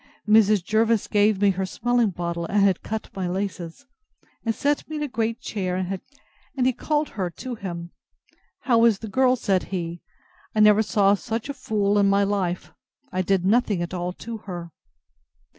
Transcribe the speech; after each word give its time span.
Mrs. 0.27 0.63
Jervis 0.63 1.05
gave 1.05 1.39
me 1.39 1.51
her 1.51 1.65
smelling 1.67 2.09
bottle, 2.09 2.47
and 2.47 2.63
had 2.63 2.81
cut 2.81 3.11
my 3.15 3.27
laces, 3.27 3.85
and 4.43 4.55
set 4.55 4.89
me 4.89 4.95
in 4.95 5.03
a 5.03 5.07
great 5.07 5.39
chair, 5.41 5.75
and 6.55 6.65
he 6.65 6.73
called 6.73 7.09
her 7.09 7.29
to 7.29 7.53
him: 7.53 7.91
How 8.61 8.83
is 8.85 8.97
the 8.97 9.07
girl? 9.07 9.35
said 9.35 9.65
he: 9.65 10.01
I 10.55 10.59
never 10.59 10.81
saw 10.81 11.13
such 11.13 11.49
a 11.49 11.53
fool 11.53 11.99
in 11.99 12.09
my 12.09 12.23
life. 12.23 12.71
I 13.11 13.21
did 13.21 13.45
nothing 13.45 13.83
at 13.83 13.93
all 13.93 14.11
to 14.13 14.37
her. 14.37 14.71